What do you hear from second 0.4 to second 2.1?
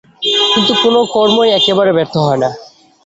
কিন্তু কোন কর্মই একেবারে